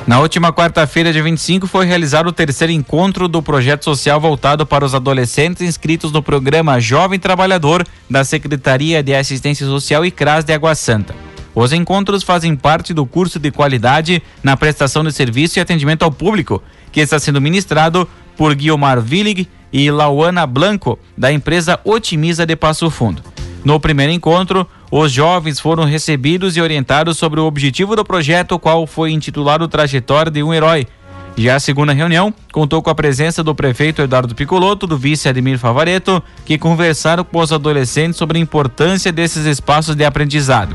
Na 0.08 0.20
última 0.20 0.54
quarta-feira, 0.54 1.12
dia 1.12 1.24
25, 1.24 1.66
foi 1.66 1.86
realizado 1.86 2.28
o 2.28 2.32
terceiro 2.32 2.72
encontro 2.72 3.28
do 3.28 3.42
projeto 3.42 3.84
social 3.84 4.20
voltado 4.20 4.66
para 4.66 4.86
os 4.86 4.94
adolescentes 4.94 5.64
inscritos 5.64 6.12
no 6.12 6.22
programa 6.22 6.80
Jovem 6.80 7.20
Trabalhador 7.20 7.84
da 8.10 8.24
Secretaria 8.24 9.02
de 9.02 9.16
Assistência 9.16 9.66
Social 9.66 10.06
e 10.06 10.12
CRAS 10.12 10.44
de 10.44 10.54
Água 10.54 10.76
Santa. 10.76 11.16
Os 11.56 11.72
encontros 11.72 12.22
fazem 12.22 12.56
parte 12.56 12.94
do 12.94 13.06
curso 13.06 13.40
de 13.40 13.50
qualidade 13.50 14.22
na 14.44 14.58
prestação 14.58 15.04
de 15.04 15.12
serviço 15.12 15.58
e 15.58 15.62
atendimento 15.62 16.04
ao 16.04 16.12
público 16.12 16.62
que 16.96 17.02
está 17.02 17.20
sendo 17.20 17.42
ministrado 17.42 18.08
por 18.38 18.56
Guilmar 18.56 19.00
Willig 19.00 19.50
e 19.72 19.92
Lauana 19.92 20.48
Blanco, 20.48 20.98
da 21.18 21.30
empresa 21.30 21.78
Otimiza 21.84 22.46
de 22.46 22.56
Passo 22.56 22.90
Fundo. 22.90 23.22
No 23.66 23.82
primeiro 23.82 24.14
encontro, 24.14 24.66
os 24.90 25.12
jovens 25.12 25.60
foram 25.60 25.84
recebidos 25.84 26.56
e 26.56 26.62
orientados 26.62 27.18
sobre 27.18 27.42
o 27.42 27.44
objetivo 27.44 27.98
do 27.98 28.06
projeto, 28.06 28.58
qual 28.58 28.88
foi 28.88 29.12
intitulado 29.12 29.68
Trajetória 29.68 30.32
de 30.32 30.42
um 30.42 30.54
Herói. 30.54 30.88
Já 31.36 31.58
a 31.58 31.60
segunda 31.60 31.92
reunião 31.92 32.34
contou 32.54 32.82
com 32.82 32.90
a 32.90 32.96
presença 32.96 33.44
do 33.44 33.54
prefeito 33.54 34.02
Eduardo 34.02 34.34
Picoloto, 34.34 34.88
do 34.88 34.98
vice 34.98 35.28
Ademir 35.28 35.60
Favareto, 35.60 36.24
que 36.46 36.58
conversaram 36.58 37.26
com 37.26 37.40
os 37.40 37.52
adolescentes 37.52 38.18
sobre 38.18 38.38
a 38.38 38.42
importância 38.42 39.12
desses 39.12 39.46
espaços 39.46 39.96
de 39.96 40.06
aprendizado. 40.06 40.74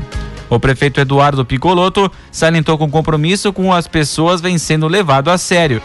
O 0.51 0.59
prefeito 0.59 0.99
Eduardo 0.99 1.43
Picoloto 1.43 2.11
salientou 2.31 2.77
com 2.77 2.91
compromisso 2.91 3.51
com 3.51 3.73
as 3.73 3.87
pessoas 3.87 4.39
vem 4.39 4.59
sendo 4.59 4.87
levado 4.87 5.31
a 5.31 5.37
sério 5.39 5.81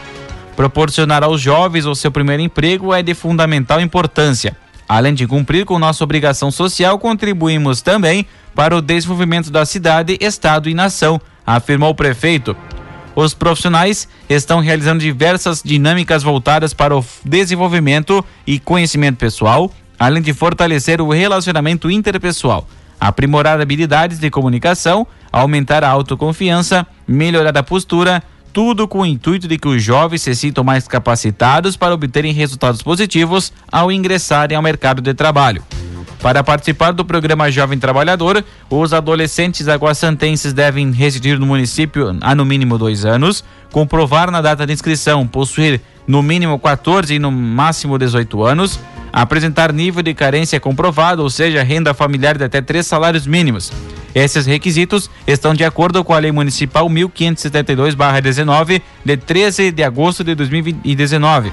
Proporcionar 0.57 1.23
aos 1.23 1.39
jovens 1.39 1.85
o 1.85 1.93
seu 1.93 2.11
primeiro 2.11 2.41
emprego 2.41 2.91
é 2.91 3.03
de 3.03 3.13
fundamental 3.13 3.79
importância. 3.79 4.57
Além 4.89 5.13
de 5.13 5.27
cumprir 5.27 5.65
com 5.65 5.77
nossa 5.77 6.03
obrigação 6.03 6.49
social, 6.49 6.97
contribuímos 6.97 7.83
também 7.83 8.25
para 8.55 8.75
o 8.75 8.81
desenvolvimento 8.81 9.51
da 9.51 9.67
cidade, 9.67 10.17
estado 10.19 10.67
e 10.67 10.73
nação, 10.73 11.21
afirmou 11.45 11.91
o 11.91 11.95
prefeito. 11.95 12.57
Os 13.15 13.35
profissionais 13.35 14.07
estão 14.27 14.59
realizando 14.59 14.99
diversas 14.99 15.61
dinâmicas 15.61 16.23
voltadas 16.23 16.73
para 16.73 16.97
o 16.97 17.05
desenvolvimento 17.23 18.25
e 18.47 18.57
conhecimento 18.57 19.17
pessoal, 19.17 19.71
além 19.99 20.23
de 20.23 20.33
fortalecer 20.33 20.99
o 20.99 21.11
relacionamento 21.11 21.91
interpessoal, 21.91 22.67
aprimorar 22.99 23.61
habilidades 23.61 24.17
de 24.17 24.31
comunicação, 24.31 25.05
aumentar 25.31 25.83
a 25.83 25.89
autoconfiança, 25.89 26.87
melhorar 27.07 27.55
a 27.55 27.61
postura, 27.61 28.23
tudo 28.53 28.87
com 28.87 28.99
o 28.99 29.05
intuito 29.05 29.47
de 29.47 29.57
que 29.57 29.67
os 29.67 29.81
jovens 29.81 30.21
se 30.21 30.35
sintam 30.35 30.63
mais 30.63 30.87
capacitados 30.87 31.77
para 31.77 31.93
obterem 31.93 32.33
resultados 32.33 32.81
positivos 32.81 33.53
ao 33.71 33.91
ingressarem 33.91 34.55
ao 34.55 34.63
mercado 34.63 35.01
de 35.01 35.13
trabalho. 35.13 35.63
Para 36.21 36.43
participar 36.43 36.91
do 36.91 37.05
programa 37.05 37.51
Jovem 37.51 37.77
Trabalhador, 37.77 38.43
os 38.69 38.91
adolescentes 38.91 39.67
aguassantenses 39.67 40.51
devem 40.51 40.91
residir 40.91 41.39
no 41.39 41.45
município 41.45 42.17
há 42.21 42.33
no 42.33 42.43
mínimo 42.43 42.77
dois 42.77 43.05
anos, 43.05 43.43
comprovar 43.71 44.31
na 44.31 44.41
data 44.41 44.65
de 44.65 44.73
inscrição 44.73 45.27
possuir 45.27 45.79
no 46.07 46.23
mínimo 46.23 46.57
14 46.57 47.13
e 47.13 47.19
no 47.19 47.31
máximo 47.31 47.97
18 47.99 48.43
anos, 48.43 48.79
apresentar 49.13 49.71
nível 49.71 50.01
de 50.01 50.13
carência 50.13 50.59
comprovado, 50.59 51.21
ou 51.21 51.29
seja, 51.29 51.63
renda 51.63 51.93
familiar 51.93 52.37
de 52.37 52.45
até 52.45 52.61
três 52.61 52.87
salários 52.87 53.27
mínimos. 53.27 53.71
Esses 54.15 54.45
requisitos 54.45 55.09
estão 55.25 55.53
de 55.53 55.63
acordo 55.63 56.03
com 56.03 56.13
a 56.13 56.19
Lei 56.19 56.31
Municipal 56.31 56.89
1572-19, 56.89 58.81
de 59.03 59.17
13 59.17 59.71
de 59.71 59.83
agosto 59.83 60.23
de 60.23 60.33
2019. 60.35 61.51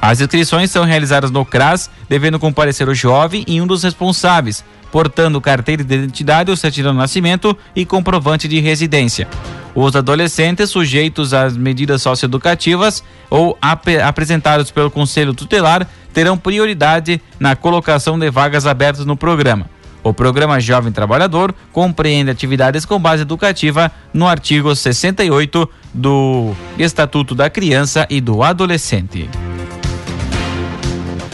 As 0.00 0.20
inscrições 0.20 0.70
são 0.70 0.84
realizadas 0.84 1.30
no 1.30 1.44
CRAS, 1.44 1.90
devendo 2.08 2.38
comparecer 2.38 2.88
o 2.88 2.94
jovem 2.94 3.44
e 3.46 3.60
um 3.60 3.66
dos 3.66 3.82
responsáveis, 3.82 4.64
portando 4.92 5.40
carteira 5.40 5.82
de 5.82 5.94
identidade 5.94 6.50
ou 6.50 6.56
certidão 6.56 6.92
de 6.92 6.98
nascimento 6.98 7.56
e 7.74 7.84
comprovante 7.84 8.46
de 8.46 8.60
residência. 8.60 9.26
Os 9.74 9.94
adolescentes 9.94 10.70
sujeitos 10.70 11.34
às 11.34 11.56
medidas 11.56 12.00
socioeducativas 12.02 13.04
ou 13.28 13.58
ap 13.60 13.88
apresentados 14.02 14.70
pelo 14.70 14.90
Conselho 14.90 15.34
Tutelar 15.34 15.86
terão 16.14 16.38
prioridade 16.38 17.20
na 17.38 17.54
colocação 17.54 18.18
de 18.18 18.30
vagas 18.30 18.66
abertas 18.66 19.04
no 19.04 19.16
programa. 19.16 19.68
O 20.06 20.14
programa 20.14 20.60
Jovem 20.60 20.92
Trabalhador 20.92 21.52
compreende 21.72 22.30
atividades 22.30 22.84
com 22.84 22.96
base 22.96 23.22
educativa 23.22 23.90
no 24.14 24.28
artigo 24.28 24.72
68 24.72 25.68
do 25.92 26.54
Estatuto 26.78 27.34
da 27.34 27.50
Criança 27.50 28.06
e 28.08 28.20
do 28.20 28.40
Adolescente. 28.40 29.28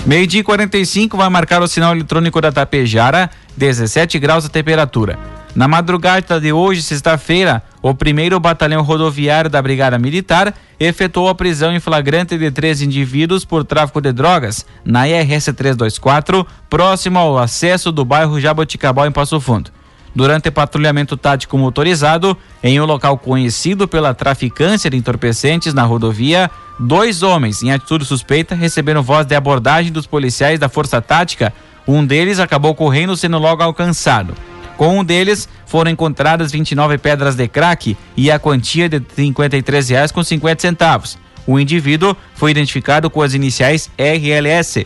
Meio-dia 0.06 0.42
45 0.42 1.18
vai 1.18 1.28
marcar 1.28 1.60
o 1.60 1.68
sinal 1.68 1.94
eletrônico 1.94 2.40
da 2.40 2.50
Tapejara, 2.50 3.28
17 3.58 4.18
graus 4.18 4.46
a 4.46 4.48
temperatura. 4.48 5.18
Na 5.54 5.68
madrugada 5.68 6.40
de 6.40 6.50
hoje, 6.50 6.80
sexta-feira, 6.80 7.62
o 7.82 7.94
primeiro 7.94 8.40
batalhão 8.40 8.82
rodoviário 8.82 9.50
da 9.50 9.60
Brigada 9.60 9.98
Militar 9.98 10.54
efetuou 10.80 11.28
a 11.28 11.34
prisão 11.34 11.74
em 11.74 11.80
flagrante 11.80 12.38
de 12.38 12.50
três 12.50 12.80
indivíduos 12.80 13.44
por 13.44 13.62
tráfico 13.62 14.00
de 14.00 14.12
drogas 14.12 14.64
na 14.82 15.06
IRS 15.06 15.52
324, 15.52 16.46
próximo 16.70 17.18
ao 17.18 17.38
acesso 17.38 17.92
do 17.92 18.02
bairro 18.02 18.40
Jaboticabal, 18.40 19.06
em 19.06 19.12
Passo 19.12 19.38
Fundo. 19.40 19.70
Durante 20.14 20.50
patrulhamento 20.50 21.18
tático 21.18 21.58
motorizado, 21.58 22.34
em 22.62 22.80
um 22.80 22.86
local 22.86 23.18
conhecido 23.18 23.86
pela 23.86 24.14
traficância 24.14 24.88
de 24.88 24.96
entorpecentes 24.96 25.74
na 25.74 25.82
rodovia, 25.82 26.50
dois 26.80 27.22
homens 27.22 27.62
em 27.62 27.70
atitude 27.70 28.06
suspeita 28.06 28.54
receberam 28.54 29.02
voz 29.02 29.26
de 29.26 29.34
abordagem 29.34 29.92
dos 29.92 30.06
policiais 30.06 30.58
da 30.58 30.70
Força 30.70 31.00
Tática. 31.02 31.52
Um 31.86 32.04
deles 32.04 32.38
acabou 32.38 32.74
correndo 32.74 33.16
sendo 33.16 33.38
logo 33.38 33.62
alcançado. 33.62 34.34
Com 34.76 34.98
um 34.98 35.04
deles, 35.04 35.48
foram 35.66 35.90
encontradas 35.90 36.52
29 36.52 36.98
pedras 36.98 37.34
de 37.34 37.48
crack 37.48 37.96
e 38.16 38.30
a 38.30 38.38
quantia 38.38 38.88
de 38.88 38.96
R$ 38.96 39.04
53,50. 39.16 41.16
O 41.46 41.58
indivíduo 41.58 42.16
foi 42.34 42.50
identificado 42.50 43.10
com 43.10 43.22
as 43.22 43.34
iniciais 43.34 43.90
RLS. 43.98 44.84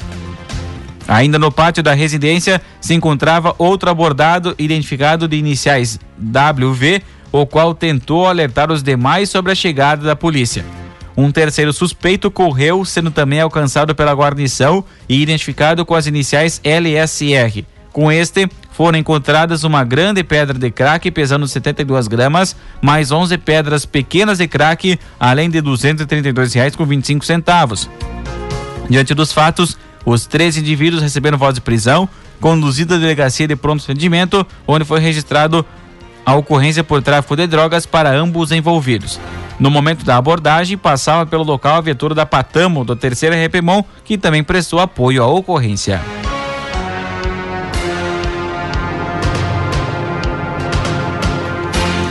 Ainda 1.09 1.39
no 1.39 1.53
pátio 1.53 1.83
da 1.83 1.95
residência 1.95 2.61
se 2.81 2.95
encontrava 2.95 3.55
outro 3.59 3.89
abordado 3.89 4.55
identificado 4.59 5.29
de 5.29 5.37
iniciais 5.37 6.01
WV, 6.19 7.03
o 7.31 7.47
qual 7.47 7.75
tentou 7.75 8.27
alertar 8.27 8.73
os 8.73 8.83
demais 8.83 9.31
sobre 9.31 9.53
a 9.53 9.55
chegada 9.55 10.05
da 10.05 10.17
polícia. 10.17 10.65
Um 11.17 11.31
terceiro 11.31 11.73
suspeito 11.73 12.31
correu, 12.31 12.85
sendo 12.85 13.11
também 13.11 13.41
alcançado 13.41 13.95
pela 13.95 14.13
guarnição 14.13 14.85
e 15.09 15.23
identificado 15.23 15.87
com 15.87 15.95
as 15.95 16.07
iniciais 16.07 16.61
LSR. 16.63 17.65
Com 17.97 18.13
este, 18.13 18.47
foram 18.73 18.99
encontradas 18.99 19.65
uma 19.65 19.83
grande 19.83 20.23
pedra 20.23 20.59
de 20.59 20.71
crack 20.71 21.11
pesando 21.11 21.49
72 21.49 22.07
gramas, 22.07 22.55
mais 22.83 23.11
11 23.11 23.39
pedras 23.39 23.87
pequenas 23.87 24.37
de 24.37 24.47
crack, 24.47 25.01
além 25.19 25.49
de 25.49 25.61
R$ 25.61 25.65
232,25 25.65 27.25
centavos. 27.25 27.89
Diante 28.91 29.15
dos 29.15 29.33
fatos, 29.33 29.79
os 30.05 30.27
três 30.27 30.59
indivíduos 30.59 31.03
receberam 31.03 31.39
voz 31.39 31.55
de 31.55 31.63
prisão, 31.63 32.07
conduzidos 32.39 32.99
à 32.99 33.01
delegacia 33.01 33.49
de 33.49 33.57
pronto 33.57 33.83
atendimento, 33.83 34.47
onde 34.69 34.85
foi 34.85 35.01
registrado 35.01 35.65
a 36.27 36.35
ocorrência 36.35 36.85
por 36.85 37.01
tráfico 37.01 37.35
de 37.35 37.47
drogas 37.47 37.87
para 37.87 38.15
ambos 38.15 38.53
envolvidos. 38.53 39.19
No 39.59 39.71
momento 39.71 40.05
da 40.05 40.19
abordagem, 40.19 40.77
passava 40.77 41.25
pelo 41.25 41.45
local 41.45 41.77
a 41.77 41.81
viatura 41.81 42.15
da 42.15 42.27
Patamo, 42.27 42.85
do 42.85 42.95
terceiro 42.95 43.35
Repemon, 43.35 43.83
que 44.05 44.19
também 44.19 44.45
prestou 44.45 44.81
apoio 44.81 45.23
à 45.23 45.27
ocorrência. 45.27 45.99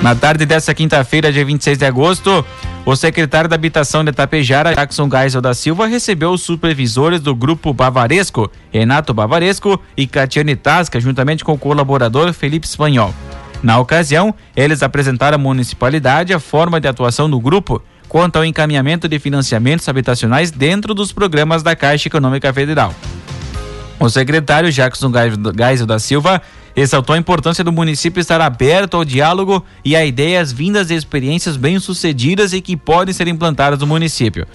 Na 0.06 0.14
tarde 0.14 0.46
desta 0.46 0.72
quinta-feira, 0.72 1.34
dia 1.34 1.44
26 1.44 1.80
de 1.80 1.84
agosto, 1.84 2.46
o 2.86 2.96
secretário 2.96 3.50
da 3.50 3.56
Habitação 3.56 4.06
de 4.06 4.12
Tapejara, 4.12 4.76
Jackson 4.76 5.10
Geisel 5.10 5.42
da 5.42 5.52
Silva, 5.56 5.88
recebeu 5.88 6.30
os 6.30 6.44
supervisores 6.44 7.20
do 7.20 7.34
Grupo 7.34 7.74
Bavaresco, 7.74 8.52
Renato 8.72 9.16
Bavaresco 9.16 9.82
e 9.98 10.06
Catiane 10.06 10.56
Tasca, 10.56 11.00
juntamente 11.00 11.44
com 11.44 11.54
o 11.54 11.58
colaborador 11.58 12.32
Felipe 12.34 12.68
Espanhol. 12.68 13.16
Na 13.64 13.80
ocasião, 13.80 14.32
eles 14.56 14.84
apresentaram 14.84 15.38
à 15.38 15.40
municipalidade 15.40 16.36
a 16.36 16.40
forma 16.40 16.80
de 16.80 16.88
atuação 16.88 17.28
do 17.28 17.40
grupo 17.40 17.82
quanto 18.08 18.36
ao 18.36 18.46
encaminhamento 18.46 19.08
de 19.08 19.18
financiamentos 19.18 19.90
habitacionais 19.90 20.52
dentro 20.52 20.94
dos 20.94 21.12
programas 21.12 21.64
da 21.64 21.76
Caixa 21.76 22.10
Econômica 22.10 22.54
Federal. 22.54 22.94
O 24.00 24.08
secretário 24.08 24.72
Jackson 24.72 25.12
Geisel 25.12 25.88
da 25.88 25.98
Silva 25.98 26.44
ressaltou 26.76 27.16
a 27.16 27.18
importância 27.20 27.64
do 27.64 27.72
município 27.72 28.20
estar 28.20 28.42
aberto 28.42 28.98
ao 28.98 29.06
diálogo 29.06 29.66
e 29.84 29.96
a 29.96 30.06
ideias 30.06 30.52
vindas 30.52 30.88
de 30.88 30.96
experiências 30.96 31.56
bem-sucedidas 31.56 32.52
e 32.54 32.62
que 32.62 32.76
podem 32.76 33.14
ser 33.14 33.28
implantadas 33.28 33.80
no 33.80 33.88
município. 33.88 34.46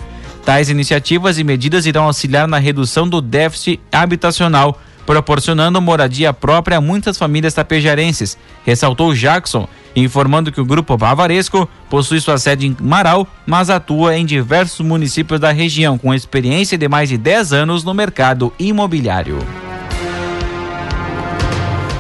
Tais 0.45 0.69
iniciativas 0.69 1.39
e 1.39 1.45
medidas 1.45 1.87
irão 1.87 2.05
auxiliar 2.05 2.47
na 2.47 2.59
redução 2.59 3.09
do 3.09 3.21
déficit 3.21 3.81
habitacional, 3.91 4.79
proporcionando 5.07 5.81
moradia 5.81 6.33
própria 6.33 6.77
a 6.77 6.81
muitas 6.81 7.17
famílias 7.17 7.55
tapejarenses, 7.55 8.39
ressaltou 8.65 9.15
Jackson, 9.15 9.69
informando 9.97 10.53
que 10.53 10.61
o 10.61 10.65
Grupo 10.65 10.97
Bavaresco 10.97 11.69
possui 11.89 12.21
sua 12.21 12.39
sede 12.39 12.67
em 12.67 12.77
Marau, 12.81 13.27
mas 13.47 13.71
atua 13.71 14.17
em 14.17 14.25
diversos 14.25 14.87
municípios 14.87 15.41
da 15.41 15.53
região, 15.53 15.99
com 15.99 16.15
experiência 16.15 16.79
de 16.79 16.89
mais 16.89 17.09
de 17.09 17.19
10 17.19 17.53
anos 17.53 17.83
no 17.83 17.95
mercado 17.95 18.53
imobiliário. 18.59 19.39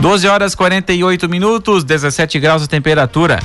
12 0.00 0.26
horas 0.26 0.54
48 0.54 1.28
minutos, 1.28 1.84
17 1.84 2.40
graus 2.40 2.62
de 2.62 2.68
temperatura. 2.68 3.38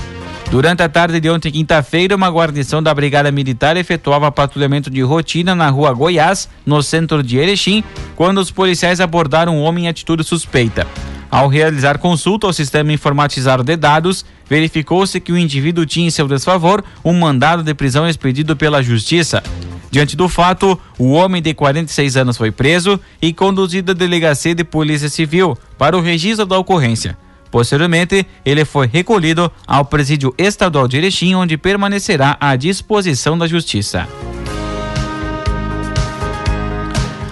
Durante 0.49 0.81
a 0.81 0.87
tarde 0.87 1.19
de 1.19 1.29
ontem, 1.29 1.51
quinta-feira, 1.51 2.15
uma 2.15 2.29
guarnição 2.29 2.81
da 2.81 2.93
Brigada 2.93 3.29
Militar 3.29 3.75
efetuava 3.75 4.31
patrulhamento 4.31 4.89
de 4.89 5.01
rotina 5.01 5.53
na 5.53 5.69
rua 5.69 5.91
Goiás, 5.91 6.47
no 6.65 6.81
centro 6.81 7.21
de 7.21 7.37
Erechim, 7.37 7.83
quando 8.15 8.37
os 8.37 8.51
policiais 8.51 9.01
abordaram 9.01 9.57
um 9.57 9.63
homem 9.63 9.83
em 9.83 9.87
atitude 9.89 10.23
suspeita. 10.23 10.87
Ao 11.29 11.49
realizar 11.49 11.97
consulta 11.97 12.47
ao 12.47 12.53
sistema 12.53 12.93
informatizado 12.93 13.61
de 13.61 13.75
dados, 13.75 14.23
verificou-se 14.49 15.19
que 15.19 15.33
o 15.33 15.37
indivíduo 15.37 15.85
tinha 15.85 16.07
em 16.07 16.11
seu 16.11 16.25
desfavor 16.25 16.85
um 17.03 17.11
mandado 17.11 17.63
de 17.63 17.73
prisão 17.73 18.07
expedido 18.07 18.55
pela 18.55 18.81
Justiça. 18.81 19.43
Diante 19.95 20.17
do 20.17 20.27
fato, 20.27 20.77
o 20.99 21.11
homem 21.11 21.41
de 21.41 21.53
46 21.53 22.17
anos 22.17 22.35
foi 22.35 22.51
preso 22.51 22.99
e 23.21 23.31
conduzido 23.31 23.93
à 23.93 23.95
delegacia 23.95 24.53
de 24.53 24.61
Polícia 24.61 25.07
Civil 25.07 25.57
para 25.77 25.97
o 25.97 26.01
registro 26.01 26.45
da 26.45 26.57
ocorrência. 26.57 27.17
Posteriormente, 27.49 28.27
ele 28.43 28.65
foi 28.65 28.87
recolhido 28.87 29.49
ao 29.65 29.85
presídio 29.85 30.35
estadual 30.37 30.85
de 30.85 30.97
Erechim, 30.97 31.35
onde 31.35 31.55
permanecerá 31.57 32.35
à 32.41 32.57
disposição 32.57 33.37
da 33.37 33.47
Justiça. 33.47 34.05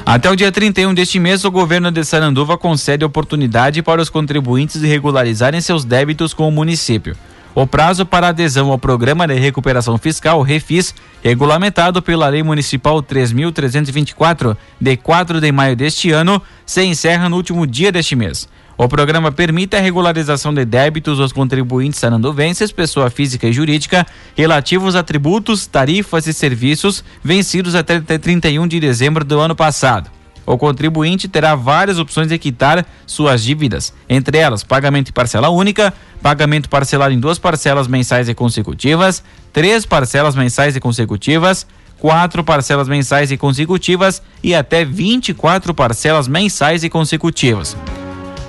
Até 0.06 0.32
o 0.32 0.36
dia 0.38 0.50
31 0.50 0.94
deste 0.94 1.20
mês, 1.20 1.44
o 1.44 1.52
governo 1.52 1.92
de 1.92 2.06
Saranduva 2.06 2.58
concede 2.58 3.04
oportunidade 3.04 3.82
para 3.82 4.02
os 4.02 4.10
contribuintes 4.10 4.82
regularizarem 4.82 5.60
seus 5.60 5.84
débitos 5.84 6.34
com 6.34 6.48
o 6.48 6.52
município. 6.52 7.14
O 7.56 7.68
prazo 7.68 8.04
para 8.04 8.30
adesão 8.30 8.72
ao 8.72 8.80
Programa 8.80 9.28
de 9.28 9.36
Recuperação 9.36 9.96
Fiscal, 10.00 10.42
REFIS, 10.42 10.96
regulamentado 11.22 12.02
pela 12.02 12.28
Lei 12.28 12.42
Municipal 12.42 13.04
3.324, 13.04 14.58
de 14.82 14.98
4 14.98 15.40
de 15.40 15.52
maio 15.52 15.76
deste 15.76 16.10
ano, 16.10 16.42
se 16.66 16.84
encerra 16.84 17.30
no 17.30 17.36
último 17.36 17.68
dia 17.68 17.92
deste 17.92 18.16
mês. 18.16 18.50
O 18.76 18.88
programa 18.88 19.32
permite 19.32 19.76
a 19.76 19.80
regularização 19.80 20.52
de 20.52 20.66
débitos 20.66 21.20
aos 21.20 21.32
contribuintes 21.32 22.00
saranduvenses, 22.00 22.72
pessoa 22.72 23.12
física 23.12 23.48
e 23.48 23.54
jurídica, 23.54 24.04
relativos 24.36 24.96
a 24.96 25.04
tributos, 25.04 25.68
tarifas 25.68 26.26
e 26.26 26.34
serviços 26.34 27.04
vencidos 27.24 27.76
até 27.76 28.00
31 28.00 28.68
de 28.68 28.80
dezembro 28.80 29.24
do 29.24 29.40
ano 29.40 29.56
passado. 29.56 30.10
O 30.46 30.58
contribuinte 30.58 31.28
terá 31.28 31.56
várias 31.56 32.00
opções 32.00 32.28
de 32.28 32.38
quitar 32.38 32.86
suas 33.06 33.44
dívidas, 33.44 33.94
entre 34.10 34.38
elas 34.38 34.64
pagamento 34.64 35.10
em 35.10 35.14
parcela 35.14 35.50
única, 35.50 35.94
pagamento 36.22 36.68
parcelado 36.68 37.14
em 37.14 37.20
duas 37.20 37.40
parcelas 37.40 37.88
mensais 37.88 38.28
e 38.28 38.34
consecutivas, 38.34 39.24
três 39.54 39.86
parcelas 39.86 40.36
mensais 40.36 40.76
e 40.76 40.80
consecutivas, 40.80 41.66
quatro 41.98 42.44
parcelas 42.44 42.90
mensais 42.90 43.32
e 43.32 43.38
consecutivas 43.38 44.22
e 44.44 44.54
até 44.54 44.84
24 44.84 45.74
parcelas 45.74 46.28
mensais 46.28 46.84
e 46.84 46.90
consecutivas. 46.90 47.78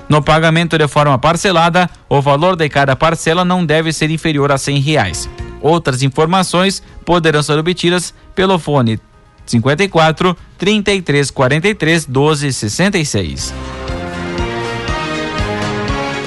No 0.09 0.21
pagamento 0.21 0.77
de 0.77 0.87
forma 0.89 1.19
parcelada, 1.19 1.89
o 2.09 2.21
valor 2.21 2.57
de 2.57 2.69
cada 2.69 2.97
parcela 2.97 3.45
não 3.45 3.65
deve 3.65 3.93
ser 3.93 4.11
inferior 4.11 4.51
a 4.51 4.59
cem 4.59 4.81
reais. 4.81 5.29
Outras 5.61 6.03
informações 6.03 6.83
poderão 7.05 7.43
ser 7.43 7.59
obtidas 7.59 8.13
pelo 8.35 8.59
fone 8.59 9.01
54 9.47 10.37
33 10.65 11.31
43 11.31 12.07
12 12.07 12.53
66. 12.55 13.55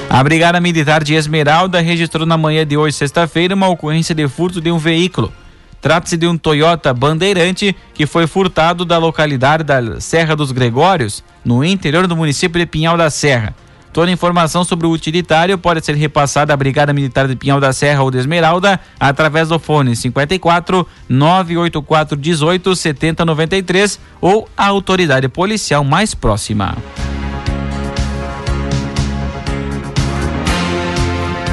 A 0.08 0.22
Brigada 0.22 0.60
Militar 0.60 1.02
de 1.02 1.14
Esmeralda 1.14 1.80
registrou 1.80 2.24
na 2.24 2.38
manhã 2.38 2.64
de 2.64 2.76
hoje, 2.76 2.94
sexta-feira, 2.94 3.56
uma 3.56 3.66
ocorrência 3.66 4.14
de 4.14 4.28
furto 4.28 4.60
de 4.60 4.70
um 4.70 4.78
veículo. 4.78 5.32
Trata-se 5.80 6.16
de 6.16 6.28
um 6.28 6.38
Toyota 6.38 6.94
Bandeirante 6.94 7.74
que 7.92 8.06
foi 8.06 8.28
furtado 8.28 8.84
da 8.84 8.96
localidade 8.96 9.64
da 9.64 10.00
Serra 10.00 10.36
dos 10.36 10.52
Gregórios, 10.52 11.24
no 11.44 11.64
interior 11.64 12.06
do 12.06 12.16
município 12.16 12.60
de 12.60 12.66
Pinhal 12.66 12.96
da 12.96 13.10
Serra. 13.10 13.56
Toda 13.92 14.10
informação 14.10 14.64
sobre 14.64 14.86
o 14.86 14.90
utilitário 14.90 15.56
pode 15.58 15.84
ser 15.84 15.94
repassada 15.94 16.52
à 16.52 16.56
Brigada 16.56 16.92
Militar 16.92 17.26
de 17.26 17.34
Pinhal 17.34 17.60
da 17.60 17.72
Serra 17.72 18.02
ou 18.02 18.10
de 18.10 18.18
Esmeralda 18.18 18.78
através 18.98 19.48
do 19.48 19.58
fone 19.58 19.96
54 19.96 20.86
984 21.08 22.16
18 22.16 22.76
70 22.76 23.24
93 23.24 24.00
ou 24.20 24.48
a 24.56 24.66
autoridade 24.66 25.28
policial 25.28 25.82
mais 25.82 26.14
próxima. 26.14 26.76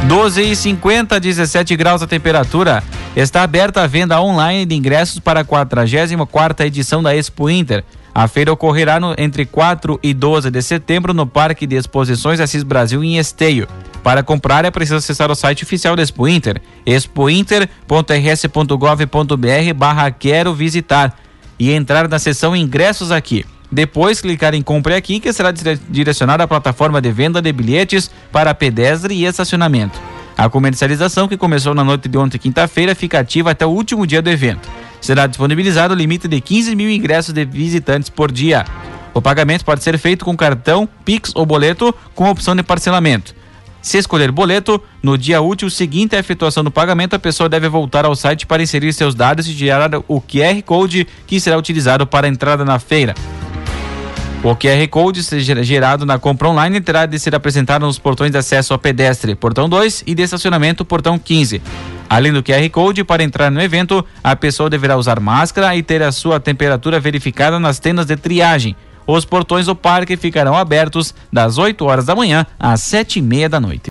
12 0.07 0.51
e 0.51 0.55
50, 0.55 1.19
17 1.19 1.75
graus 1.75 2.03
a 2.03 2.07
temperatura. 2.07 2.83
Está 3.15 3.41
aberta 3.41 3.81
a 3.81 3.87
venda 3.87 4.21
online 4.21 4.65
de 4.65 4.75
ingressos 4.75 5.19
para 5.19 5.39
a 5.39 5.43
44 5.43 6.65
edição 6.65 7.01
da 7.01 7.15
Expo 7.15 7.49
Inter. 7.49 7.83
A 8.15 8.27
feira 8.29 8.53
ocorrerá 8.53 8.97
no, 8.97 9.13
entre 9.17 9.45
4 9.45 9.99
e 10.01 10.13
12 10.13 10.49
de 10.49 10.61
setembro 10.61 11.13
no 11.13 11.27
Parque 11.27 11.67
de 11.67 11.75
Exposições 11.75 12.39
Assis 12.39 12.63
Brasil 12.63 13.03
em 13.03 13.17
Esteio. 13.17 13.67
Para 14.01 14.23
comprar 14.23 14.63
é 14.63 14.71
preciso 14.71 14.95
acessar 14.95 15.29
o 15.29 15.35
site 15.35 15.65
oficial 15.65 15.97
da 15.97 16.01
Expo 16.01 16.25
Inter, 16.25 16.61
expointer.rs.gov.br 16.85 19.73
barra 19.75 20.09
quero 20.11 20.53
visitar 20.53 21.13
e 21.59 21.73
entrar 21.73 22.07
na 22.07 22.17
seção 22.17 22.55
ingressos 22.55 23.11
aqui. 23.11 23.45
Depois 23.69 24.21
clicar 24.21 24.53
em 24.53 24.61
compre 24.61 24.95
aqui 24.95 25.19
que 25.19 25.33
será 25.33 25.51
direcionado 25.51 26.41
à 26.41 26.47
plataforma 26.47 27.01
de 27.01 27.11
venda 27.11 27.41
de 27.41 27.51
bilhetes 27.51 28.09
para 28.31 28.55
pedestre 28.55 29.13
e 29.13 29.25
estacionamento. 29.25 29.99
A 30.37 30.47
comercialização 30.47 31.27
que 31.27 31.35
começou 31.35 31.73
na 31.73 31.83
noite 31.83 32.07
de 32.07 32.17
ontem, 32.17 32.37
quinta-feira, 32.37 32.95
fica 32.95 33.19
ativa 33.19 33.51
até 33.51 33.65
o 33.65 33.71
último 33.71 34.07
dia 34.07 34.21
do 34.21 34.29
evento 34.29 34.69
será 35.01 35.27
disponibilizado 35.27 35.93
o 35.93 35.97
limite 35.97 36.27
de 36.27 36.39
15 36.41 36.75
mil 36.75 36.89
ingressos 36.89 37.33
de 37.33 37.45
visitantes 37.45 38.09
por 38.09 38.31
dia. 38.31 38.65
O 39.13 39.21
pagamento 39.21 39.63
pode 39.63 39.83
ser 39.83 39.97
feito 39.97 40.25
com 40.25 40.35
cartão, 40.35 40.87
Pix 41.05 41.31
ou 41.35 41.45
boleto 41.45 41.95
com 42.13 42.29
opção 42.29 42.55
de 42.55 42.63
parcelamento. 42.63 43.33
Se 43.81 43.99
escolher 43.99 44.31
boleto, 44.31 44.81
no 45.01 45.15
dia 45.15 45.39
útil 45.41 45.69
seguinte 45.69 46.15
à 46.15 46.19
efetuação 46.19 46.63
do 46.63 46.71
pagamento, 46.71 47.15
a 47.15 47.19
pessoa 47.19 47.47
deve 47.47 47.69
voltar 47.69 48.03
ao 48.03 48.15
site 48.15 48.45
para 48.45 48.63
inserir 48.63 48.91
seus 48.93 49.13
dados 49.13 49.47
e 49.47 49.53
gerar 49.53 49.91
o 50.07 50.19
QR 50.19 50.61
Code 50.65 51.07
que 51.27 51.39
será 51.39 51.55
utilizado 51.55 52.07
para 52.07 52.25
a 52.25 52.29
entrada 52.29 52.65
na 52.65 52.79
feira. 52.79 53.13
O 54.43 54.55
QR 54.55 54.87
Code 54.89 55.21
gerado 55.41 56.05
na 56.05 56.19
compra 56.19 56.49
online 56.49 56.81
terá 56.81 57.05
de 57.05 57.17
ser 57.17 57.33
apresentado 57.35 57.85
nos 57.85 57.97
portões 57.97 58.31
de 58.31 58.37
acesso 58.37 58.73
a 58.73 58.77
pedestre, 58.77 59.33
portão 59.33 59.69
2 59.69 60.03
e 60.05 60.13
de 60.13 60.23
estacionamento, 60.23 60.83
portão 60.83 61.17
15. 61.17 61.61
Além 62.15 62.31
do 62.31 62.41
QR 62.41 62.69
Code, 62.69 63.03
para 63.03 63.25
entrar 63.25 63.51
no 63.51 63.61
evento, 63.61 64.05
a 64.23 64.37
pessoa 64.37 64.69
deverá 64.69 64.95
usar 64.95 65.19
máscara 65.19 65.75
e 65.75 65.83
ter 65.83 66.01
a 66.01 66.13
sua 66.13 66.39
temperatura 66.39 66.97
verificada 66.97 67.59
nas 67.59 67.77
tendas 67.77 68.05
de 68.05 68.15
triagem. 68.15 68.73
Os 69.05 69.25
portões 69.25 69.65
do 69.65 69.75
parque 69.75 70.15
ficarão 70.15 70.55
abertos 70.55 71.13
das 71.29 71.57
8 71.57 71.83
horas 71.83 72.05
da 72.05 72.15
manhã 72.15 72.45
às 72.57 72.81
sete 72.83 73.19
e 73.19 73.21
meia 73.21 73.49
da 73.49 73.59
noite. 73.59 73.83